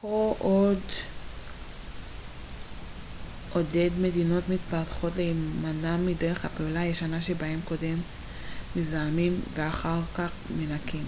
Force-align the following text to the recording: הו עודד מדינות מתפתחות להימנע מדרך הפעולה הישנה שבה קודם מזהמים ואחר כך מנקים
הו 0.00 0.36
עודד 3.52 3.90
מדינות 4.00 4.44
מתפתחות 4.48 5.12
להימנע 5.16 5.96
מדרך 5.96 6.44
הפעולה 6.44 6.80
הישנה 6.80 7.22
שבה 7.22 7.46
קודם 7.64 7.96
מזהמים 8.76 9.40
ואחר 9.56 10.00
כך 10.14 10.32
מנקים 10.58 11.04